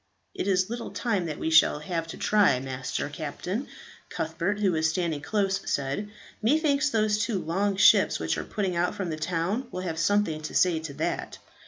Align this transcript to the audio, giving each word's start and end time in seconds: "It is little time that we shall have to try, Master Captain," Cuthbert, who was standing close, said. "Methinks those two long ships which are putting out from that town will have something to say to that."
"It 0.33 0.47
is 0.47 0.67
little 0.67 0.89
time 0.89 1.27
that 1.27 1.37
we 1.37 1.51
shall 1.51 1.77
have 1.77 2.07
to 2.07 2.17
try, 2.17 2.59
Master 2.59 3.07
Captain," 3.07 3.67
Cuthbert, 4.09 4.59
who 4.59 4.71
was 4.71 4.89
standing 4.89 5.21
close, 5.21 5.61
said. 5.71 6.09
"Methinks 6.41 6.89
those 6.89 7.19
two 7.19 7.37
long 7.37 7.75
ships 7.77 8.17
which 8.17 8.35
are 8.35 8.43
putting 8.43 8.75
out 8.75 8.95
from 8.95 9.11
that 9.11 9.21
town 9.21 9.67
will 9.71 9.81
have 9.81 9.99
something 9.99 10.41
to 10.41 10.55
say 10.55 10.79
to 10.79 10.93
that." 10.95 11.37